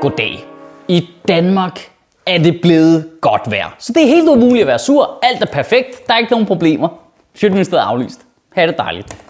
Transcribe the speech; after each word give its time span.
Goddag. 0.00 0.44
I 0.88 1.08
Danmark 1.28 1.90
er 2.26 2.38
det 2.38 2.60
blevet 2.62 3.10
godt 3.20 3.42
vejr. 3.50 3.76
Så 3.78 3.92
det 3.92 4.02
er 4.02 4.06
helt 4.06 4.28
umuligt 4.28 4.60
at 4.60 4.66
være 4.66 4.78
sur. 4.78 5.18
Alt 5.22 5.42
er 5.42 5.46
perfekt. 5.46 6.06
Der 6.06 6.14
er 6.14 6.18
ikke 6.18 6.30
nogen 6.30 6.46
problemer. 6.46 6.88
Sjøtministeriet 7.34 7.82
er 7.82 7.86
aflyst. 7.86 8.20
Ha' 8.52 8.66
det 8.66 8.78
dejligt. 8.78 9.24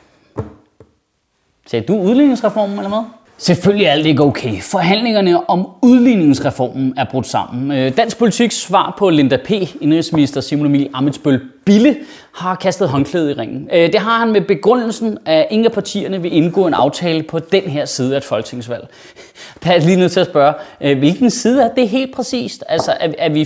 Sagde 1.67 1.87
du 1.87 1.97
udligningsreformen 1.99 2.77
eller 2.79 2.89
hvad? 2.89 3.05
Selvfølgelig 3.41 3.87
er 3.87 3.91
alt 3.91 4.07
ikke 4.07 4.23
okay. 4.23 4.61
Forhandlingerne 4.61 5.51
om 5.51 5.69
udligningsreformen 5.83 6.95
er 6.97 7.05
brudt 7.11 7.27
sammen. 7.27 7.79
Øh, 7.79 7.97
dansk 7.97 8.19
Politiks 8.19 8.57
svar 8.57 8.95
på 8.99 9.11
Linda 9.11 9.37
P., 9.37 9.51
indrigsminister 9.81 10.41
Simon 10.41 10.67
Emil 10.67 10.89
Amitsbøl 10.95 11.41
Bille, 11.67 11.97
har 12.35 12.55
kastet 12.55 12.89
håndklædet 12.89 13.31
i 13.31 13.33
ringen. 13.33 13.69
Øh, 13.73 13.93
det 13.93 14.01
har 14.01 14.19
han 14.19 14.33
med 14.33 14.41
begrundelsen, 14.41 15.19
at 15.27 15.47
ingen 15.51 15.67
af 15.67 15.73
partierne 15.73 16.23
vil 16.23 16.37
indgå 16.37 16.67
en 16.67 16.75
aftale 16.75 17.23
på 17.23 17.39
den 17.39 17.63
her 17.63 17.85
side 17.85 18.13
af 18.15 18.19
et 18.19 18.25
folketingsvalg. 18.25 18.89
Der 19.65 19.73
er 19.73 19.79
lige 19.79 19.97
nødt 19.97 20.13
til 20.13 20.21
at 20.21 20.27
spørge, 20.27 20.55
øh, 20.81 20.99
hvilken 20.99 21.31
side 21.31 21.63
er 21.63 21.75
det 21.75 21.89
helt 21.89 22.15
præcist? 22.15 22.65
Altså, 22.69 22.93
er, 23.01 23.13
er 23.19 23.29
vi 23.29 23.45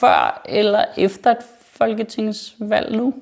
før 0.00 0.42
eller 0.48 0.84
efter 0.96 1.30
et 1.30 1.36
folketingsvalg 1.76 2.96
nu? 2.96 3.14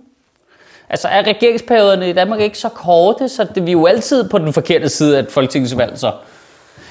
Altså 0.93 1.09
er 1.09 1.23
regeringsperioderne 1.27 2.11
i 2.11 2.13
Danmark 2.13 2.41
ikke 2.41 2.59
så 2.59 2.69
korte, 2.69 3.29
så 3.29 3.47
det, 3.55 3.67
vi 3.67 3.71
er 3.71 3.73
jo 3.73 3.87
altid 3.87 4.29
på 4.29 4.39
den 4.39 4.53
forkerte 4.53 4.89
side 4.89 5.19
af 5.19 5.25
folketingsvalg, 5.31 5.99
så. 5.99 6.13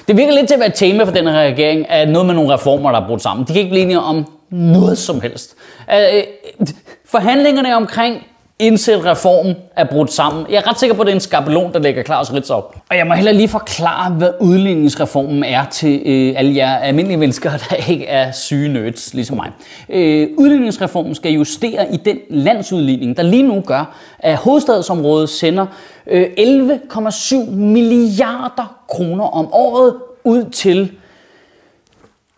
Det 0.08 0.16
virker 0.16 0.32
lidt 0.32 0.46
til 0.46 0.54
at 0.54 0.60
være 0.60 0.68
et 0.68 0.74
tema 0.74 1.04
for 1.04 1.12
den 1.12 1.26
her 1.26 1.42
regering, 1.42 1.90
at 1.90 2.08
noget 2.08 2.26
med 2.26 2.34
nogle 2.34 2.54
reformer, 2.54 2.92
der 2.92 3.00
er 3.00 3.06
brudt 3.06 3.22
sammen. 3.22 3.46
De 3.46 3.52
kan 3.52 3.60
ikke 3.60 3.70
blive 3.70 3.82
enige 3.82 4.00
om 4.00 4.26
noget 4.50 4.98
som 4.98 5.20
helst. 5.20 5.54
Øh, 5.92 6.22
forhandlingerne 7.04 7.76
omkring 7.76 8.26
indsæt 8.58 9.04
reform 9.04 9.54
er 9.76 9.84
brudt 9.84 10.12
sammen. 10.12 10.46
Jeg 10.50 10.56
er 10.56 10.70
ret 10.70 10.80
sikker 10.80 10.96
på, 10.96 11.02
at 11.02 11.06
det 11.06 11.12
er 11.12 11.16
en 11.16 11.20
skabelon, 11.20 11.72
der 11.72 11.78
ligger 11.78 12.02
klar 12.02 12.18
hos 12.18 12.50
op. 12.50 12.76
Og 12.90 12.96
jeg 12.96 13.06
må 13.06 13.14
heller 13.14 13.32
lige 13.32 13.48
forklare, 13.48 14.12
hvad 14.12 14.30
udligningsreformen 14.40 15.44
er 15.44 15.64
til 15.64 16.02
øh, 16.04 16.34
alle 16.36 16.56
jer 16.56 16.76
almindelige 16.76 17.18
mennesker, 17.18 17.50
der 17.70 17.76
ikke 17.88 18.06
er 18.06 18.32
syge 18.32 18.68
nerds, 18.68 19.14
ligesom 19.14 19.36
mig. 19.36 19.50
Øh, 19.88 20.28
udligningsreformen 20.36 21.14
skal 21.14 21.32
justere 21.32 21.94
i 21.94 21.96
den 21.96 22.18
landsudligning, 22.30 23.16
der 23.16 23.22
lige 23.22 23.42
nu 23.42 23.60
gør, 23.60 23.96
at 24.18 24.36
hovedstadsområdet 24.36 25.28
sender 25.28 25.66
øh, 26.06 26.26
11,7 26.38 27.50
milliarder 27.50 28.76
kroner 28.88 29.24
om 29.24 29.48
året 29.52 29.94
ud 30.24 30.44
til 30.44 30.92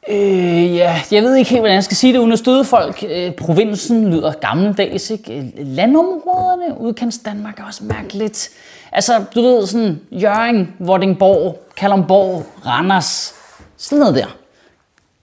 Øh, 0.08 0.76
ja, 0.76 1.00
jeg 1.12 1.22
ved 1.22 1.36
ikke 1.36 1.50
helt, 1.50 1.60
hvordan 1.60 1.74
jeg 1.74 1.84
skal 1.84 1.96
sige 1.96 2.12
det 2.12 2.18
uden 2.18 2.32
at 2.32 2.38
støde 2.38 2.64
folk. 2.64 3.04
Øh, 3.08 3.32
provinsen 3.32 4.10
lyder 4.10 4.32
gammeldags, 4.32 5.10
ikke? 5.10 5.52
Landområderne, 5.56 6.80
udkants 6.80 7.18
Danmark 7.18 7.58
er 7.60 7.64
også 7.64 7.84
mærkeligt. 7.84 8.50
Altså, 8.92 9.24
du 9.34 9.42
ved, 9.42 9.66
sådan 9.66 10.00
Jørgen, 10.10 10.74
Vordingborg, 10.78 11.62
Kalundborg, 11.76 12.46
Randers, 12.66 13.34
sådan 13.76 14.00
noget 14.00 14.14
der. 14.14 14.36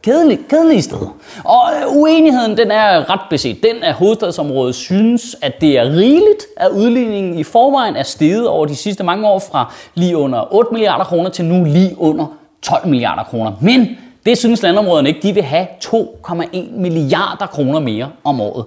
Kedelig, 0.03 0.39
kedelige 0.49 0.81
steder. 0.81 1.15
Og 1.43 1.61
øh, 1.81 1.97
uenigheden, 1.97 2.57
den 2.57 2.71
er 2.71 3.09
ret 3.09 3.21
beset. 3.29 3.63
Den 3.63 3.83
er 3.83 3.93
hovedstadsområdet 3.93 4.75
synes, 4.75 5.35
at 5.41 5.61
det 5.61 5.77
er 5.77 5.83
rigeligt, 5.83 6.45
at 6.57 6.69
udligningen 6.69 7.37
i 7.39 7.43
forvejen 7.43 7.95
er 7.95 8.03
steget 8.03 8.47
over 8.47 8.65
de 8.65 8.75
sidste 8.75 9.03
mange 9.03 9.27
år 9.27 9.39
fra 9.39 9.73
lige 9.95 10.17
under 10.17 10.53
8 10.53 10.71
milliarder 10.71 11.03
kroner 11.03 11.29
til 11.29 11.45
nu 11.45 11.65
lige 11.65 11.95
under 11.97 12.25
12 12.61 12.87
milliarder 12.87 13.23
kroner. 13.23 13.51
Men 13.61 13.97
det 14.25 14.37
synes 14.37 14.63
landområderne 14.63 15.09
ikke. 15.09 15.27
De 15.27 15.33
vil 15.33 15.43
have 15.43 15.67
2,1 15.85 16.57
milliarder 16.71 17.45
kroner 17.45 17.79
mere 17.79 18.09
om 18.23 18.41
året. 18.41 18.65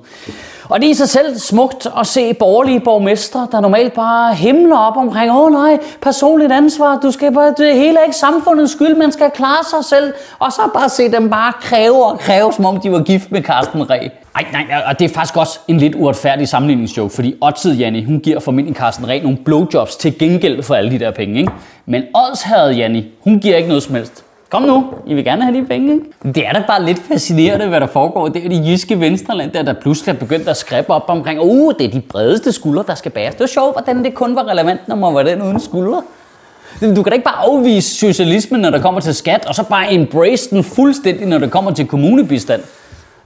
Og 0.69 0.81
det 0.81 0.87
er 0.87 0.91
i 0.91 0.95
sig 0.95 1.09
selv 1.09 1.39
smukt 1.39 1.87
at 2.01 2.07
se 2.07 2.35
borgerlige 2.35 2.81
borgmestre, 2.81 3.49
der 3.53 3.61
normalt 3.61 3.93
bare 3.93 4.35
himler 4.35 4.79
op 4.79 4.97
omkring, 4.97 5.31
åh 5.31 5.37
oh, 5.37 5.53
nej, 5.53 5.79
personligt 6.03 6.53
ansvar, 6.53 6.99
du 7.03 7.11
skal 7.11 7.33
bare, 7.33 7.55
det 7.59 7.75
hele 7.75 7.99
er 7.99 8.05
ikke 8.05 8.17
samfundets 8.17 8.73
skyld, 8.73 8.97
man 8.97 9.13
skal 9.13 9.31
klare 9.31 9.65
sig 9.71 9.85
selv. 9.85 10.13
Og 10.39 10.53
så 10.53 10.61
bare 10.75 10.89
se 10.89 11.13
dem 11.13 11.31
bare 11.31 11.53
kræve 11.61 12.07
og 12.07 12.19
kræve, 12.19 12.53
som 12.53 12.65
om 12.65 12.81
de 12.81 12.93
var 12.93 13.03
gift 13.03 13.33
med 13.33 13.43
Carsten 13.43 13.91
Reh. 13.91 14.11
Ej, 14.35 14.45
nej, 14.53 14.83
og 14.87 14.99
det 14.99 15.11
er 15.11 15.15
faktisk 15.15 15.37
også 15.37 15.59
en 15.69 15.79
lidt 15.79 15.95
uretfærdig 15.95 16.49
sammenligningsjoke, 16.49 17.15
fordi 17.15 17.35
Otzid 17.41 17.75
Janni, 17.75 18.05
hun 18.05 18.21
giver 18.21 18.41
formentlig 18.41 18.77
Carsten 18.77 19.09
Reh 19.09 19.23
nogle 19.23 19.39
blowjobs 19.45 19.97
til 19.97 20.19
gengæld 20.19 20.63
for 20.63 20.75
alle 20.75 20.91
de 20.91 20.99
der 20.99 21.11
penge, 21.11 21.41
ikke? 21.41 21.53
Men 21.87 22.03
Odshavet 22.15 22.79
Janni, 22.79 23.05
hun 23.21 23.41
giver 23.41 23.57
ikke 23.57 23.69
noget 23.69 23.83
som 23.83 23.95
helst. 23.95 24.25
Kom 24.55 24.63
nu, 24.63 24.85
I 25.07 25.15
vil 25.15 25.25
gerne 25.25 25.43
have 25.43 25.57
de 25.57 25.65
penge. 25.67 25.93
Ikke? 25.93 26.35
Det 26.35 26.47
er 26.47 26.53
da 26.53 26.63
bare 26.67 26.85
lidt 26.85 26.99
fascinerende, 26.99 27.67
hvad 27.67 27.81
der 27.81 27.87
foregår. 27.87 28.29
Det 28.29 28.45
er 28.45 28.49
de 28.49 28.71
jyske 28.71 29.01
venstreland, 29.01 29.51
der, 29.51 29.63
der 29.63 29.73
pludselig 29.73 30.15
er 30.15 30.19
begyndt 30.19 30.49
at 30.49 30.57
skrive 30.57 30.91
op 30.91 31.05
omkring, 31.09 31.41
uh, 31.41 31.73
det 31.79 31.87
er 31.87 31.91
de 31.91 32.01
bredeste 32.01 32.53
skuldre, 32.53 32.85
der 32.87 32.95
skal 32.95 33.11
bæres. 33.11 33.35
Det 33.35 33.41
var 33.41 33.47
sjovt, 33.47 33.75
hvordan 33.75 34.05
det 34.05 34.15
kun 34.15 34.37
var 34.37 34.49
relevant, 34.49 34.89
når 34.89 34.97
man 34.97 35.15
var 35.15 35.23
den 35.23 35.43
uden 35.43 35.61
skuldre. 35.61 36.03
Du 36.81 37.03
kan 37.03 37.05
da 37.05 37.11
ikke 37.11 37.25
bare 37.25 37.39
afvise 37.39 37.95
socialismen, 37.95 38.61
når 38.61 38.71
der 38.71 38.83
kommer 38.83 39.01
til 39.01 39.15
skat, 39.15 39.47
og 39.47 39.55
så 39.55 39.65
bare 39.69 39.93
embrace 39.93 40.51
den 40.51 40.65
fuldstændig, 40.65 41.27
når 41.27 41.39
det 41.39 41.51
kommer 41.51 41.71
til 41.71 41.87
kommunebistand. 41.87 42.63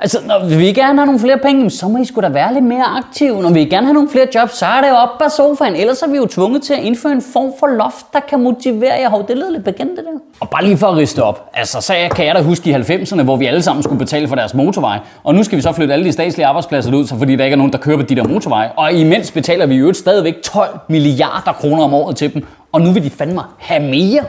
Altså, 0.00 0.18
når 0.26 0.48
vi 0.48 0.56
vil 0.56 0.74
gerne 0.74 0.98
have 0.98 1.06
nogle 1.06 1.20
flere 1.20 1.38
penge, 1.38 1.70
så 1.70 1.88
må 1.88 1.98
I 1.98 2.04
sgu 2.04 2.20
da 2.20 2.28
være 2.28 2.54
lidt 2.54 2.64
mere 2.64 2.84
aktive. 2.84 3.42
Når 3.42 3.50
vi 3.50 3.64
gerne 3.64 3.86
have 3.86 3.94
nogle 3.94 4.08
flere 4.08 4.26
jobs, 4.34 4.58
så 4.58 4.66
er 4.66 4.80
det 4.80 4.88
jo 4.88 4.94
op 4.94 5.22
af 5.22 5.30
sofaen. 5.30 5.76
Ellers 5.76 6.02
er 6.02 6.08
vi 6.08 6.16
jo 6.16 6.26
tvunget 6.26 6.62
til 6.62 6.74
at 6.74 6.78
indføre 6.78 7.12
en 7.12 7.22
form 7.32 7.52
for 7.60 7.66
loft, 7.66 8.06
der 8.12 8.20
kan 8.20 8.40
motivere 8.40 8.92
jer. 8.92 9.08
Hov, 9.08 9.28
det 9.28 9.36
lyder 9.36 9.50
lidt 9.50 9.64
bekendt, 9.64 9.90
det 9.96 10.04
der. 10.04 10.20
Og 10.40 10.50
bare 10.50 10.64
lige 10.64 10.76
for 10.76 10.86
at 10.86 10.96
riste 10.96 11.22
op. 11.22 11.50
Altså, 11.54 11.80
så 11.80 11.94
kan 12.14 12.26
jeg 12.26 12.34
da 12.34 12.42
huske 12.42 12.70
i 12.70 12.74
90'erne, 12.74 13.22
hvor 13.22 13.36
vi 13.36 13.46
alle 13.46 13.62
sammen 13.62 13.82
skulle 13.82 13.98
betale 13.98 14.28
for 14.28 14.34
deres 14.34 14.54
motorvej. 14.54 14.98
Og 15.24 15.34
nu 15.34 15.42
skal 15.42 15.56
vi 15.56 15.62
så 15.62 15.72
flytte 15.72 15.94
alle 15.94 16.04
de 16.04 16.12
statslige 16.12 16.46
arbejdspladser 16.46 16.94
ud, 16.94 17.06
så 17.06 17.18
fordi 17.18 17.36
der 17.36 17.44
ikke 17.44 17.54
er 17.54 17.58
nogen, 17.58 17.72
der 17.72 17.78
kører 17.78 17.96
på 17.96 18.02
de 18.02 18.16
der 18.16 18.24
motorveje. 18.24 18.70
Og 18.76 18.92
imens 18.92 19.30
betaler 19.30 19.66
vi 19.66 19.74
jo 19.74 19.92
stadigvæk 19.92 20.42
12 20.42 20.78
milliarder 20.88 21.52
kroner 21.52 21.84
om 21.84 21.94
året 21.94 22.16
til 22.16 22.34
dem. 22.34 22.46
Og 22.72 22.80
nu 22.80 22.92
vil 22.92 23.04
de 23.04 23.10
fandme 23.10 23.42
have 23.58 23.82
mere. 23.82 24.24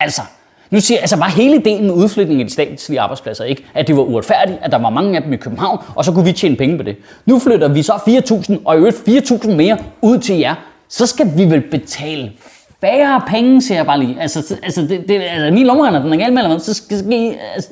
Altså, 0.00 0.22
nu 0.70 0.80
siger 0.80 0.96
jeg, 0.98 1.02
altså 1.02 1.16
var 1.16 1.28
hele 1.28 1.56
ideen 1.56 1.82
med 1.84 1.94
udflytning 1.94 2.40
af 2.40 2.46
de 2.46 2.52
statslige 2.52 3.00
arbejdspladser 3.00 3.44
ikke, 3.44 3.64
at 3.74 3.86
det 3.86 3.96
var 3.96 4.02
uretfærdigt, 4.02 4.58
at 4.62 4.72
der 4.72 4.78
var 4.78 4.90
mange 4.90 5.16
af 5.16 5.22
dem 5.22 5.32
i 5.32 5.36
København, 5.36 5.78
og 5.94 6.04
så 6.04 6.12
kunne 6.12 6.24
vi 6.24 6.32
tjene 6.32 6.56
penge 6.56 6.76
på 6.76 6.82
det. 6.82 6.96
Nu 7.26 7.38
flytter 7.38 7.68
vi 7.68 7.82
så 7.82 7.92
4.000 7.92 8.56
og 8.64 8.74
i 8.74 8.78
øvrigt 8.78 8.96
4.000 9.08 9.50
mere 9.50 9.78
ud 10.02 10.18
til 10.18 10.38
jer. 10.38 10.54
Så 10.88 11.06
skal 11.06 11.26
vi 11.36 11.44
vel 11.44 11.60
betale 11.60 12.32
færre 12.80 13.22
penge, 13.28 13.62
siger 13.62 13.78
jeg 13.78 13.86
bare 13.86 14.00
lige. 14.00 14.16
Altså, 14.20 14.54
altså, 14.62 14.82
det, 14.82 15.08
det, 15.08 15.22
altså 15.22 15.54
min 15.54 15.66
lommeregner, 15.66 16.02
den 16.02 16.12
er 16.12 16.16
galt 16.16 16.32
med, 16.32 16.42
eller 16.42 16.54
hvad? 16.54 16.64
Så 16.64 16.74
skal, 16.74 16.98
skal 16.98 17.12
I, 17.12 17.32
altså, 17.54 17.70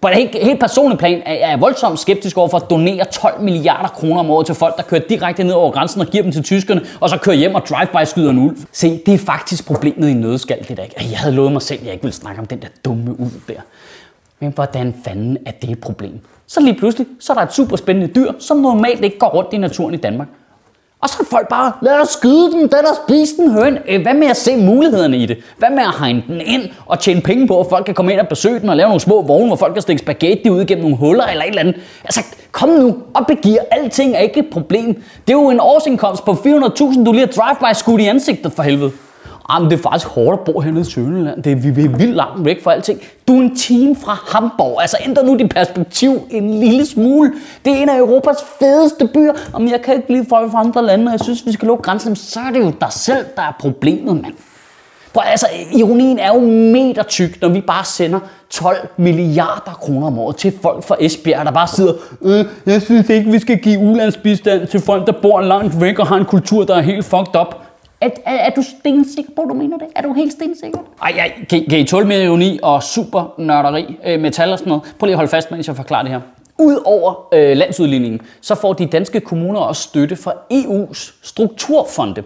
på 0.00 0.08
et 0.08 0.14
helt, 0.14 0.36
helt 0.42 0.60
personligt 0.60 0.98
plan 0.98 1.22
er 1.26 1.48
jeg 1.48 1.60
voldsomt 1.60 1.98
skeptisk 1.98 2.38
over 2.38 2.48
for 2.48 2.58
at 2.58 2.70
donere 2.70 3.04
12 3.04 3.40
milliarder 3.40 3.88
kroner 3.88 4.20
om 4.20 4.30
året 4.30 4.46
til 4.46 4.54
folk, 4.54 4.76
der 4.76 4.82
kører 4.82 5.00
direkte 5.08 5.44
ned 5.44 5.52
over 5.52 5.70
grænsen 5.70 6.00
og 6.00 6.06
giver 6.06 6.22
dem 6.22 6.32
til 6.32 6.42
tyskerne, 6.42 6.80
og 7.00 7.10
så 7.10 7.16
kører 7.18 7.36
hjem 7.36 7.54
og 7.54 7.62
drive-by 7.66 8.04
skyder 8.04 8.30
en 8.30 8.38
ulv. 8.38 8.56
Se, 8.72 9.00
det 9.06 9.14
er 9.14 9.18
faktisk 9.18 9.66
problemet 9.66 10.08
i 10.08 10.14
nødskal, 10.14 10.68
det 10.68 10.76
der 10.76 10.82
ikke. 10.82 10.94
Jeg 11.10 11.18
havde 11.18 11.34
lovet 11.34 11.52
mig 11.52 11.62
selv, 11.62 11.80
at 11.80 11.84
jeg 11.86 11.92
ikke 11.92 12.02
ville 12.02 12.14
snakke 12.16 12.40
om 12.40 12.46
den 12.46 12.62
der 12.62 12.68
dumme 12.84 13.20
ulv 13.20 13.32
der. 13.48 13.60
Men 14.40 14.52
hvordan 14.54 14.94
fanden 15.04 15.38
er 15.46 15.50
det 15.50 15.70
et 15.70 15.80
problem? 15.80 16.20
Så 16.46 16.60
lige 16.60 16.74
pludselig, 16.74 17.06
så 17.20 17.32
er 17.32 17.36
der 17.36 17.42
et 17.42 17.52
super 17.52 17.76
spændende 17.76 18.14
dyr, 18.14 18.32
som 18.38 18.56
normalt 18.56 19.04
ikke 19.04 19.18
går 19.18 19.28
rundt 19.28 19.52
i 19.52 19.56
naturen 19.56 19.94
i 19.94 19.96
Danmark. 19.96 20.28
Og 21.00 21.08
så 21.08 21.16
er 21.20 21.24
folk 21.30 21.48
bare, 21.48 21.72
lad 21.82 22.00
os 22.00 22.08
skyde 22.08 22.52
den, 22.52 22.68
lad 22.72 22.90
os 22.90 22.96
spise 23.08 23.36
den 23.36 23.50
høn. 23.50 23.78
Øh, 23.88 24.02
hvad 24.02 24.14
med 24.14 24.26
at 24.26 24.36
se 24.36 24.56
mulighederne 24.56 25.16
i 25.16 25.26
det? 25.26 25.38
Hvad 25.58 25.70
med 25.70 25.82
at 25.82 25.98
hegne 25.98 26.22
den 26.28 26.40
ind 26.40 26.62
og 26.86 27.00
tjene 27.00 27.20
penge 27.20 27.46
på, 27.46 27.60
at 27.60 27.66
folk 27.70 27.84
kan 27.86 27.94
komme 27.94 28.12
ind 28.12 28.20
og 28.20 28.28
besøge 28.28 28.60
den 28.60 28.68
og 28.68 28.76
lave 28.76 28.88
nogle 28.88 29.00
små 29.00 29.22
vogne, 29.22 29.46
hvor 29.46 29.56
folk 29.56 29.72
kan 29.72 29.82
stikke 29.82 30.00
spaghetti 30.00 30.50
ud 30.50 30.64
gennem 30.64 30.84
nogle 30.84 30.96
huller 30.96 31.24
eller 31.24 31.44
et 31.44 31.48
eller 31.48 31.60
andet? 31.60 31.76
Altså, 32.04 32.20
kom 32.52 32.68
nu 32.68 32.96
og 33.14 33.26
begiver. 33.26 33.60
Alting 33.70 34.14
er 34.14 34.18
ikke 34.18 34.40
et 34.40 34.50
problem. 34.52 34.94
Det 35.26 35.32
er 35.34 35.38
jo 35.38 35.50
en 35.50 35.60
årsindkomst 35.60 36.24
på 36.24 36.32
400.000, 36.32 37.04
du 37.04 37.12
lige 37.12 37.26
har 37.26 37.32
drive-by 37.32 37.74
skudt 37.74 38.00
i 38.00 38.04
ansigtet 38.04 38.52
for 38.52 38.62
helvede 38.62 38.92
men 39.50 39.70
det 39.70 39.78
er 39.78 39.82
faktisk 39.82 40.06
hårdt 40.06 40.40
at 40.40 40.44
bo 40.44 40.60
hernede 40.60 40.80
i 40.80 40.90
Sønderland. 40.90 41.42
Det 41.42 41.52
er, 41.52 41.56
vi 41.56 41.84
er 41.84 41.88
vildt 41.88 42.16
langt 42.16 42.44
væk 42.44 42.62
fra 42.62 42.72
alting. 42.72 43.00
Du 43.28 43.38
er 43.38 43.42
en 43.42 43.56
time 43.56 43.96
fra 43.96 44.18
Hamburg. 44.26 44.80
Altså, 44.80 44.96
ændre 45.06 45.24
nu 45.24 45.36
dit 45.36 45.50
perspektiv 45.50 46.20
en 46.30 46.60
lille 46.60 46.86
smule. 46.86 47.32
Det 47.64 47.72
er 47.72 47.76
en 47.76 47.88
af 47.88 47.98
Europas 47.98 48.36
fedeste 48.58 49.08
byer. 49.14 49.32
Om 49.52 49.68
jeg 49.68 49.82
kan 49.82 49.96
ikke 49.96 50.12
lide 50.12 50.26
folk 50.28 50.50
fra 50.50 50.60
andre 50.60 50.84
lande, 50.86 51.06
og 51.06 51.12
jeg 51.12 51.20
synes, 51.20 51.46
vi 51.46 51.52
skal 51.52 51.68
lukke 51.68 51.82
grænsen, 51.82 52.16
så 52.16 52.40
er 52.40 52.50
det 52.52 52.60
jo 52.60 52.72
dig 52.80 52.92
selv, 52.92 53.24
der 53.36 53.42
er 53.42 53.52
problemet, 53.60 54.22
mand. 54.22 54.34
Prøv, 55.14 55.22
altså, 55.26 55.46
ironien 55.72 56.18
er 56.18 56.28
jo 56.34 56.40
meter 56.72 57.02
tyk, 57.02 57.40
når 57.42 57.48
vi 57.48 57.60
bare 57.60 57.84
sender 57.84 58.20
12 58.50 58.88
milliarder 58.96 59.72
kroner 59.72 60.06
om 60.06 60.18
året 60.18 60.36
til 60.36 60.52
folk 60.62 60.84
fra 60.84 60.96
Esbjerg, 61.00 61.46
der 61.46 61.52
bare 61.52 61.68
sidder, 61.68 61.92
øh, 62.22 62.44
jeg 62.66 62.82
synes 62.82 63.10
ikke, 63.10 63.30
vi 63.30 63.38
skal 63.38 63.58
give 63.58 63.78
ulandsbistand 63.78 64.66
til 64.66 64.80
folk, 64.80 65.06
der 65.06 65.12
bor 65.12 65.40
langt 65.40 65.80
væk 65.80 65.98
og 65.98 66.06
har 66.06 66.16
en 66.16 66.24
kultur, 66.24 66.64
der 66.64 66.74
er 66.74 66.80
helt 66.80 67.04
fucked 67.04 67.40
up. 67.40 67.67
Er, 68.00 68.08
er, 68.26 68.34
er 68.36 68.50
du 68.50 68.62
stensikker 68.62 69.30
på, 69.36 69.42
at 69.42 69.48
du 69.48 69.54
mener 69.54 69.78
det? 69.78 69.86
Er 69.96 70.02
du 70.02 70.12
helt 70.12 70.32
stensikker? 70.32 70.78
Ej, 71.02 71.10
ej 71.18 71.32
kan, 71.50 71.64
kan 71.70 71.78
I 71.78 71.84
tåle 71.84 72.06
mere 72.06 72.24
ironi 72.24 72.58
og 72.62 72.82
super 72.82 73.34
nørderi, 73.38 73.98
øh, 74.06 74.20
metal 74.20 74.52
og 74.52 74.58
sådan 74.58 74.68
noget? 74.68 74.94
Prøv 74.98 75.06
lige 75.06 75.12
at 75.14 75.16
holde 75.16 75.30
fast, 75.30 75.50
mens 75.50 75.66
jeg 75.66 75.76
forklarer 75.76 76.02
det 76.02 76.10
her. 76.12 76.20
Udover 76.58 77.28
øh, 77.34 77.56
landsudligningen, 77.56 78.20
så 78.40 78.54
får 78.54 78.72
de 78.72 78.86
danske 78.86 79.20
kommuner 79.20 79.60
også 79.60 79.82
støtte 79.82 80.16
fra 80.16 80.32
EU's 80.52 81.14
strukturfonde. 81.22 82.22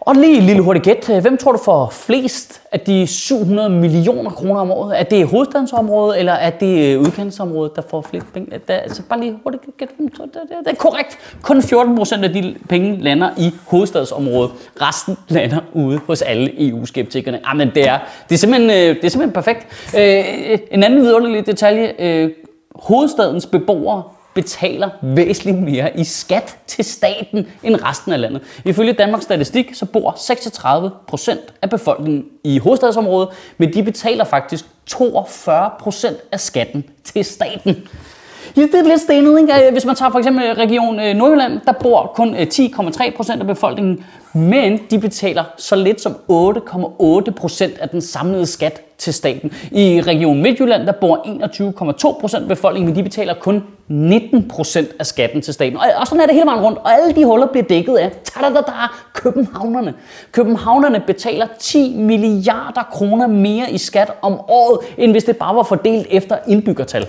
Og 0.00 0.14
lige 0.14 0.36
et 0.36 0.42
lille 0.42 0.62
hurtigt 0.62 0.84
gæt. 0.84 1.10
Øh, 1.10 1.22
hvem 1.22 1.36
tror 1.36 1.52
du 1.52 1.58
får 1.58 1.90
flest 1.90 2.62
af 2.72 2.80
de 2.80 3.06
700 3.06 3.70
millioner 3.70 4.30
kroner 4.30 4.60
om 4.60 4.70
året? 4.70 5.00
Er 5.00 5.02
det 5.02 5.26
hovedstadsområdet, 5.26 6.18
eller 6.18 6.32
er 6.32 6.50
det 6.50 6.94
øh, 6.94 7.00
udkantsområdet, 7.00 7.76
der 7.76 7.82
får 7.90 8.02
flest 8.02 8.26
penge? 8.32 8.50
Det 8.50 8.60
altså 8.68 9.02
bare 9.08 9.20
lige 9.20 9.38
hurtigt 9.42 9.62
gæt. 9.78 9.88
Det, 9.98 10.08
det, 10.64 10.70
er 10.70 10.74
korrekt. 10.74 11.18
Kun 11.42 11.62
14 11.62 11.96
procent 11.96 12.24
af 12.24 12.32
de 12.32 12.56
penge 12.68 12.96
lander 13.00 13.30
i 13.38 13.54
hovedstadsområdet. 13.66 14.50
Resten 14.80 15.16
lander 15.28 15.60
ude 15.72 16.00
hos 16.06 16.22
alle 16.22 16.68
EU-skeptikerne. 16.68 17.40
Jamen, 17.48 17.68
ah, 17.68 17.74
det 17.74 17.88
er, 17.88 17.98
det 18.28 18.34
er, 18.34 18.38
simpelthen, 18.38 18.70
øh, 18.70 18.96
det 18.96 19.04
er 19.04 19.08
simpelthen 19.08 19.32
perfekt. 19.32 19.66
En 20.70 20.82
anden 20.82 21.02
vidunderlig 21.02 21.46
detalje. 21.46 22.30
Hovedstadens 22.74 23.46
beboere 23.46 24.02
betaler 24.42 24.90
væsentligt 25.02 25.58
mere 25.58 25.98
i 25.98 26.04
skat 26.04 26.56
til 26.66 26.84
staten 26.84 27.46
end 27.62 27.76
resten 27.84 28.12
af 28.12 28.20
landet. 28.20 28.42
Ifølge 28.64 28.92
Danmarks 28.92 29.24
Statistik 29.24 29.74
så 29.74 29.86
bor 29.86 30.14
36 30.16 30.90
procent 31.08 31.40
af 31.62 31.70
befolkningen 31.70 32.24
i 32.44 32.58
hovedstadsområdet, 32.58 33.28
men 33.58 33.74
de 33.74 33.82
betaler 33.82 34.24
faktisk 34.24 34.64
42 34.86 35.70
procent 35.80 36.16
af 36.32 36.40
skatten 36.40 36.84
til 37.04 37.24
staten. 37.24 37.88
Ja, 38.56 38.62
det 38.62 38.74
er 38.74 38.82
lidt 38.82 39.00
stenet, 39.00 39.40
ikke? 39.40 39.52
Altså, 39.52 39.72
hvis 39.72 39.84
man 39.84 39.94
tager 39.94 40.10
for 40.10 40.18
eksempel 40.18 40.44
øh, 40.44 40.58
Region 40.58 41.00
øh, 41.00 41.14
Nordjylland, 41.14 41.60
der 41.66 41.72
bor 41.72 42.12
kun 42.14 42.34
øh, 42.34 42.46
10,3 42.54 43.16
procent 43.16 43.40
af 43.40 43.46
befolkningen, 43.46 44.04
men 44.32 44.80
de 44.90 44.98
betaler 44.98 45.44
så 45.56 45.76
lidt 45.76 46.00
som 46.00 46.12
8,8 46.12 47.30
procent 47.30 47.78
af 47.78 47.88
den 47.88 48.00
samlede 48.00 48.46
skat 48.46 48.82
til 48.98 49.14
staten. 49.14 49.52
I 49.72 50.00
Region 50.06 50.42
Midtjylland, 50.42 50.86
der 50.86 50.92
bor 50.92 51.16
21,2 52.16 52.20
procent 52.20 52.42
af 52.42 52.48
befolkningen, 52.48 52.88
men 52.88 52.96
de 52.96 53.02
betaler 53.02 53.34
kun 53.34 53.62
19 53.88 54.48
procent 54.48 54.88
af 54.98 55.06
skatten 55.06 55.42
til 55.42 55.54
staten. 55.54 55.78
Og 56.00 56.06
sådan 56.06 56.20
er 56.20 56.26
det 56.26 56.34
hele 56.34 56.46
vejen 56.46 56.60
rundt, 56.60 56.78
og 56.78 56.92
alle 56.92 57.14
de 57.14 57.24
huller 57.24 57.46
bliver 57.46 57.64
dækket 57.64 57.96
af 57.96 58.12
tadadada, 58.24 58.72
københavnerne. 59.12 59.94
Københavnerne 60.32 61.00
betaler 61.06 61.46
10 61.58 61.96
milliarder 61.96 62.82
kroner 62.92 63.26
mere 63.26 63.70
i 63.70 63.78
skat 63.78 64.12
om 64.22 64.40
året, 64.48 64.78
end 64.98 65.10
hvis 65.12 65.24
det 65.24 65.36
bare 65.36 65.56
var 65.56 65.62
fordelt 65.62 66.06
efter 66.10 66.36
indbyggertal. 66.48 67.06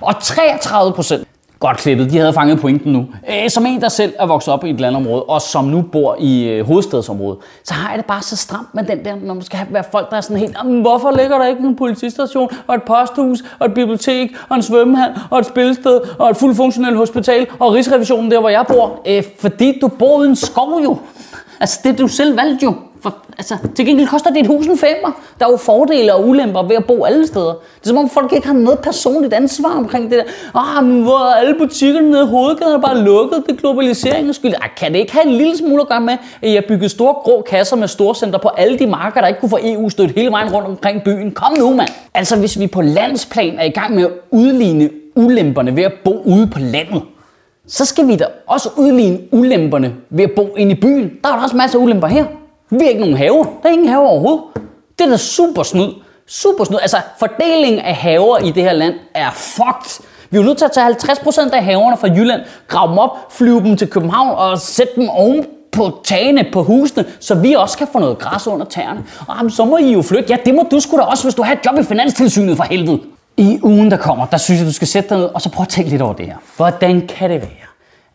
Og 0.00 0.14
33 0.20 0.92
procent, 0.92 1.28
godt 1.66 1.76
klippet, 1.76 2.10
de 2.10 2.18
havde 2.18 2.32
fanget 2.32 2.60
pointen 2.60 2.92
nu. 2.92 3.06
Øh, 3.28 3.50
som 3.50 3.66
en, 3.66 3.80
der 3.80 3.88
selv 3.88 4.12
er 4.18 4.26
vokset 4.26 4.54
op 4.54 4.64
i 4.64 4.70
et 4.70 4.80
landområde, 4.80 5.22
og 5.22 5.42
som 5.42 5.64
nu 5.64 5.82
bor 5.82 6.16
i 6.20 6.44
øh, 6.44 6.66
hovedstadsområdet, 6.66 7.38
så 7.64 7.74
har 7.74 7.90
jeg 7.90 7.98
det 7.98 8.06
bare 8.06 8.22
så 8.22 8.36
stramt 8.36 8.74
med 8.74 8.84
den 8.84 9.04
der, 9.04 9.14
når 9.22 9.34
man 9.34 9.42
skal 9.42 9.58
have, 9.58 9.68
være 9.72 9.84
folk, 9.92 10.10
der 10.10 10.16
er 10.16 10.20
sådan 10.20 10.36
helt, 10.36 10.56
hvorfor 10.80 11.10
ligger 11.10 11.38
der 11.38 11.46
ikke 11.46 11.62
en 11.62 11.76
politistation, 11.76 12.48
og 12.66 12.74
et 12.74 12.82
posthus, 12.82 13.44
og 13.58 13.66
et 13.66 13.74
bibliotek, 13.74 14.30
og 14.48 14.56
en 14.56 14.62
svømmehal, 14.62 15.10
og 15.30 15.38
et 15.38 15.46
spilsted, 15.46 16.00
og 16.18 16.30
et 16.30 16.36
fuldt 16.36 16.56
funktionelt 16.56 16.96
hospital, 16.96 17.46
og 17.58 17.72
Rigsrevisionen 17.72 18.30
der, 18.30 18.40
hvor 18.40 18.48
jeg 18.48 18.64
bor? 18.68 19.00
Øh, 19.06 19.22
fordi 19.40 19.78
du 19.80 19.88
bor 19.88 20.22
i 20.22 20.26
en 20.26 20.36
skov 20.36 20.80
jo. 20.84 20.98
Altså, 21.60 21.80
det 21.84 21.98
du 21.98 22.08
selv 22.08 22.36
valgte 22.36 22.64
jo. 22.64 22.74
For, 23.04 23.14
altså, 23.38 23.56
til 23.76 23.86
gengæld 23.86 24.08
koster 24.08 24.30
det 24.30 24.40
et 24.40 24.46
hus 24.46 24.66
en 24.66 24.78
femmer. 24.78 25.10
Der 25.38 25.46
er 25.46 25.50
jo 25.50 25.56
fordele 25.56 26.14
og 26.14 26.28
ulemper 26.28 26.62
ved 26.62 26.76
at 26.76 26.84
bo 26.84 27.04
alle 27.04 27.26
steder. 27.26 27.52
Det 27.52 27.84
er 27.84 27.88
som 27.88 27.98
om 27.98 28.10
folk 28.10 28.32
ikke 28.32 28.46
har 28.46 28.54
noget 28.54 28.78
personligt 28.78 29.34
ansvar 29.34 29.68
omkring 29.68 30.10
det 30.10 30.18
der. 30.18 30.58
Ah, 30.60 30.84
men 30.84 31.02
hvor 31.02 31.30
er 31.30 31.34
alle 31.34 31.54
butikkerne 31.58 32.10
nede 32.10 32.22
i 32.22 32.26
hovedgaden 32.26 32.74
er 32.74 32.78
bare 32.78 32.98
lukket? 32.98 33.42
Det 33.46 33.52
er 33.52 33.56
globaliseringens 33.56 34.36
skyld. 34.36 34.54
Ah, 34.54 34.68
kan 34.76 34.92
det 34.92 34.98
ikke 34.98 35.12
have 35.12 35.26
en 35.26 35.32
lille 35.32 35.56
smule 35.56 35.82
at 35.82 35.88
gøre 35.88 36.00
med, 36.00 36.16
at 36.42 36.52
jeg 36.52 36.64
byggede 36.68 36.88
store 36.88 37.14
grå 37.14 37.42
kasser 37.50 37.76
med 37.76 37.88
storcenter 37.88 38.38
på 38.38 38.48
alle 38.48 38.78
de 38.78 38.86
marker, 38.86 39.20
der 39.20 39.28
ikke 39.28 39.40
kunne 39.40 39.50
få 39.50 39.58
EU 39.62 39.88
stødt 39.88 40.10
hele 40.10 40.30
vejen 40.30 40.52
rundt 40.52 40.68
omkring 40.68 41.02
byen? 41.04 41.32
Kom 41.32 41.58
nu, 41.58 41.74
mand! 41.74 41.88
Altså, 42.14 42.38
hvis 42.38 42.60
vi 42.60 42.66
på 42.66 42.82
landsplan 42.82 43.58
er 43.58 43.64
i 43.64 43.70
gang 43.70 43.94
med 43.94 44.04
at 44.04 44.10
udligne 44.30 44.90
ulemperne 45.14 45.76
ved 45.76 45.82
at 45.82 45.92
bo 46.04 46.22
ude 46.24 46.46
på 46.46 46.58
landet, 46.58 47.02
så 47.66 47.84
skal 47.84 48.08
vi 48.08 48.16
da 48.16 48.24
også 48.46 48.68
udligne 48.76 49.18
ulemperne 49.32 49.94
ved 50.10 50.24
at 50.24 50.30
bo 50.36 50.54
inde 50.56 50.72
i 50.72 50.80
byen. 50.80 51.10
Der 51.24 51.30
er 51.30 51.36
der 51.36 51.42
også 51.42 51.56
masser 51.56 51.78
af 51.78 51.82
ulemper 51.82 52.08
her. 52.08 52.24
Vi 52.78 52.84
har 52.84 52.88
ikke 52.88 53.00
nogen 53.00 53.16
haver. 53.16 53.44
Der 53.44 53.68
er 53.68 53.72
ingen 53.72 53.88
haver 53.88 54.08
overhovedet. 54.08 54.44
Det 54.98 55.04
er 55.04 55.10
da 55.10 55.16
super 55.16 55.62
snyd. 55.62 55.88
Super 56.26 56.64
snyd. 56.64 56.78
Altså, 56.82 56.96
fordelingen 57.18 57.80
af 57.80 57.94
haver 57.94 58.38
i 58.38 58.50
det 58.50 58.62
her 58.62 58.72
land 58.72 58.94
er 59.14 59.30
fucked. 59.30 60.06
Vi 60.30 60.38
er 60.38 60.42
nødt 60.42 60.58
til 60.58 60.64
at 60.64 60.72
tage 60.72 60.86
50% 60.86 61.54
af 61.54 61.64
haverne 61.64 61.96
fra 61.96 62.08
Jylland, 62.08 62.40
grave 62.68 62.90
dem 62.90 62.98
op, 62.98 63.10
flyve 63.30 63.60
dem 63.60 63.76
til 63.76 63.88
København 63.88 64.30
og 64.36 64.58
sætte 64.58 64.92
dem 64.96 65.08
oven 65.08 65.46
på 65.72 66.00
tagene 66.04 66.46
på 66.52 66.62
husene, 66.62 67.04
så 67.20 67.34
vi 67.34 67.52
også 67.52 67.78
kan 67.78 67.86
få 67.92 67.98
noget 67.98 68.18
græs 68.18 68.46
under 68.46 68.66
tæerne. 68.66 69.04
Og 69.28 69.36
jamen, 69.36 69.50
så 69.50 69.64
må 69.64 69.76
I 69.76 69.92
jo 69.92 70.02
flytte. 70.02 70.26
Ja, 70.30 70.36
det 70.46 70.54
må 70.54 70.66
du 70.70 70.80
sgu 70.80 70.96
da 70.96 71.02
også, 71.02 71.24
hvis 71.24 71.34
du 71.34 71.42
har 71.42 71.52
et 71.52 71.58
job 71.66 71.78
i 71.78 71.82
Finanstilsynet 71.82 72.56
for 72.56 72.64
helvede. 72.64 73.00
I 73.36 73.60
ugen, 73.62 73.90
der 73.90 73.96
kommer, 73.96 74.26
der 74.26 74.36
synes 74.36 74.60
jeg, 74.60 74.68
du 74.68 74.72
skal 74.72 74.88
sætte 74.88 75.08
dig 75.08 75.18
ned, 75.18 75.24
og 75.34 75.40
så 75.40 75.50
prøve 75.50 75.64
at 75.64 75.68
tænke 75.68 75.90
lidt 75.90 76.02
over 76.02 76.12
det 76.12 76.26
her. 76.26 76.36
Hvordan 76.56 77.06
kan 77.06 77.30
det 77.30 77.40
være, 77.40 77.50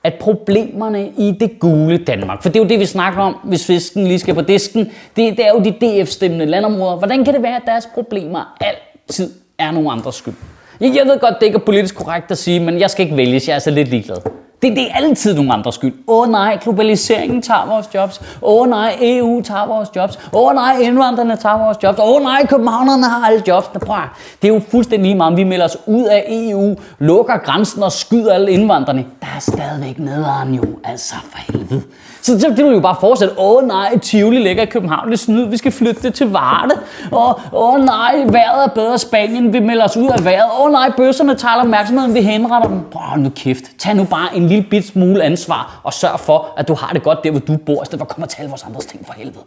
at 0.03 0.13
problemerne 0.19 1.11
i 1.17 1.31
det 1.39 1.59
gule 1.59 1.97
Danmark, 1.97 2.41
for 2.41 2.49
det 2.49 2.59
er 2.59 2.63
jo 2.63 2.69
det, 2.69 2.79
vi 2.79 2.85
snakker 2.85 3.21
om, 3.21 3.33
hvis 3.43 3.65
fisken 3.65 4.07
lige 4.07 4.19
skal 4.19 4.33
på 4.33 4.41
disken, 4.41 4.85
det, 4.85 5.37
det 5.37 5.45
er 5.45 5.51
jo 5.51 5.59
de 5.59 5.71
DF-stemmende 5.71 6.45
landområder. 6.45 6.95
Hvordan 6.95 7.25
kan 7.25 7.33
det 7.33 7.43
være, 7.43 7.55
at 7.55 7.61
deres 7.65 7.89
problemer 7.93 8.57
altid 8.61 9.31
er 9.57 9.71
nogen 9.71 9.89
andres 9.91 10.15
skyld? 10.15 10.33
Jeg 10.81 11.01
ved 11.05 11.19
godt, 11.19 11.33
det 11.39 11.45
ikke 11.45 11.55
er 11.55 11.65
politisk 11.65 11.95
korrekt 11.95 12.31
at 12.31 12.37
sige, 12.37 12.59
men 12.59 12.79
jeg 12.79 12.89
skal 12.89 13.05
ikke 13.05 13.17
vælges, 13.17 13.47
jeg 13.47 13.55
er 13.55 13.59
så 13.59 13.71
lidt 13.71 13.87
ligeglad. 13.87 14.17
Det, 14.61 14.75
det 14.75 14.91
er 14.91 14.95
altid 14.95 15.35
nogle 15.35 15.53
andres 15.53 15.75
skyld. 15.75 15.93
Åh 16.07 16.21
oh, 16.21 16.31
nej, 16.31 16.57
globaliseringen 16.63 17.41
tager 17.41 17.65
vores 17.67 17.89
jobs. 17.95 18.21
Åh 18.41 18.61
oh, 18.61 18.69
nej, 18.69 18.97
EU 19.01 19.41
tager 19.41 19.67
vores 19.67 19.89
jobs. 19.95 20.19
Åh 20.33 20.47
oh, 20.47 20.53
nej, 20.55 20.77
indvandrerne 20.81 21.37
tager 21.37 21.57
vores 21.57 21.77
jobs. 21.83 21.99
Åh 21.99 22.15
oh, 22.15 22.21
nej, 22.21 22.45
københavnerne 22.45 23.03
har 23.03 23.27
alle 23.27 23.43
jobs. 23.47 23.67
Prøv, 23.67 23.95
det 24.41 24.49
er 24.49 24.53
jo 24.53 24.61
fuldstændig 24.71 25.05
lige 25.05 25.17
meget, 25.17 25.37
vi 25.37 25.43
melder 25.43 25.65
os 25.65 25.77
ud 25.87 26.05
af 26.05 26.25
EU, 26.29 26.75
lukker 26.99 27.37
grænsen 27.37 27.83
og 27.83 27.91
skyder 27.91 28.33
alle 28.33 28.51
indvandrerne. 28.51 29.05
Der 29.21 29.27
er 29.35 29.39
stadigvæk 29.39 29.99
nederen 29.99 30.53
jo, 30.53 30.63
altså 30.83 31.15
for 31.31 31.37
helvede. 31.37 31.81
Så, 32.21 32.39
så 32.39 32.53
det 32.57 32.65
vil 32.65 32.73
jo 32.73 32.79
bare 32.79 32.95
fortsætte. 32.99 33.33
Åh 33.39 33.67
nej, 33.67 33.99
Tivoli 33.99 34.39
ligger 34.39 34.63
i 34.63 34.65
København. 34.65 35.11
Det 35.11 35.19
snyd, 35.19 35.45
vi 35.45 35.57
skal 35.57 35.71
flytte 35.71 36.01
det 36.01 36.13
til 36.13 36.31
Varde. 36.31 36.75
Åh, 37.11 37.33
åh 37.53 37.85
nej, 37.85 38.23
vejret 38.25 38.63
er 38.63 38.67
bedre 38.67 38.97
Spanien. 38.97 39.53
Vi 39.53 39.59
melder 39.59 39.83
os 39.83 39.97
ud 39.97 40.07
af 40.07 40.25
vejret. 40.25 40.49
Åh 40.59 40.71
nej, 40.71 40.91
bøsserne 40.97 41.35
tager 41.35 41.55
opmærksomheden. 41.55 42.13
Vi 42.13 42.21
henretter 42.21 42.69
dem. 42.69 42.79
Åh, 42.95 43.19
nu 43.19 43.29
kæft. 43.29 43.63
Tag 43.79 43.95
nu 43.95 44.03
bare 44.03 44.35
en 44.35 44.48
lille 44.49 44.69
bit 44.69 44.85
smule 44.85 45.23
ansvar 45.23 45.81
og 45.83 45.93
sørg 45.93 46.19
for, 46.19 46.53
at 46.57 46.67
du 46.67 46.73
har 46.73 46.93
det 46.93 47.03
godt 47.03 47.23
der, 47.23 47.31
hvor 47.31 47.39
du 47.39 47.57
bor, 47.57 47.81
i 47.81 47.85
stedet 47.85 47.99
for 47.99 48.05
at 48.05 48.09
komme 48.09 48.25
og 48.25 48.29
tale 48.29 48.49
vores 48.49 48.63
andres 48.63 48.85
ting 48.85 49.05
for 49.05 49.13
helvede. 49.13 49.43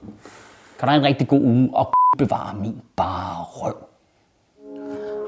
Kan 0.78 0.86
du 0.86 0.90
have 0.90 0.98
en 0.98 1.06
rigtig 1.06 1.28
god 1.28 1.40
uge 1.40 1.70
og 1.74 1.92
bevare 2.18 2.54
min 2.54 2.80
bare 2.96 3.44
røv. 3.44 3.74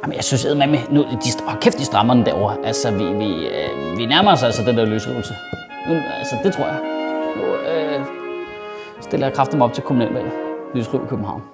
Jamen, 0.03 0.17
jeg 0.17 0.25
synes, 0.25 0.44
at 0.44 0.56
med, 0.56 0.79
nu, 0.91 1.03
de, 1.03 1.31
oh, 1.47 1.61
kæft, 1.61 1.79
de 1.79 1.85
strammer 1.85 2.15
den 2.15 2.26
derovre. 2.26 2.56
Altså, 2.65 2.91
vi, 2.91 3.05
vi, 3.05 3.47
øh, 3.47 3.99
vi 3.99 4.06
nærmer 4.06 4.32
os 4.32 4.43
altså 4.43 4.62
den 4.62 4.76
der 4.76 4.85
løsrivelse. 4.85 5.35
Nu, 5.88 5.94
altså, 6.19 6.37
det 6.44 6.53
tror 6.53 6.65
jeg. 6.65 6.81
Nu 7.37 7.43
øh, 7.43 8.05
stiller 9.00 9.26
jeg 9.26 9.37
kraften 9.37 9.62
op 9.62 9.73
til 9.73 9.82
kommunalvalget. 9.82 10.32
Lysriv 10.75 11.09
København. 11.09 11.54